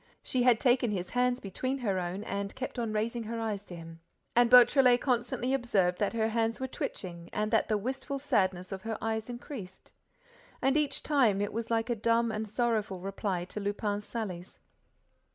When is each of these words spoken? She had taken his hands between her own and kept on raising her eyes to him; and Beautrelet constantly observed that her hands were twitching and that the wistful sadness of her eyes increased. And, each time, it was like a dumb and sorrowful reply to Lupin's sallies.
She 0.23 0.41
had 0.41 0.59
taken 0.59 0.89
his 0.89 1.11
hands 1.11 1.39
between 1.39 1.77
her 1.77 1.99
own 1.99 2.23
and 2.23 2.55
kept 2.55 2.79
on 2.79 2.91
raising 2.91 3.21
her 3.25 3.39
eyes 3.39 3.63
to 3.65 3.75
him; 3.75 3.99
and 4.35 4.49
Beautrelet 4.49 4.99
constantly 4.99 5.53
observed 5.53 5.99
that 5.99 6.13
her 6.13 6.29
hands 6.29 6.59
were 6.59 6.67
twitching 6.67 7.29
and 7.31 7.51
that 7.51 7.67
the 7.67 7.77
wistful 7.77 8.17
sadness 8.17 8.71
of 8.71 8.81
her 8.81 8.97
eyes 8.99 9.29
increased. 9.29 9.91
And, 10.59 10.75
each 10.75 11.03
time, 11.03 11.39
it 11.39 11.53
was 11.53 11.69
like 11.69 11.91
a 11.91 11.95
dumb 11.95 12.31
and 12.31 12.49
sorrowful 12.49 12.99
reply 12.99 13.45
to 13.45 13.59
Lupin's 13.59 14.07
sallies. 14.07 14.59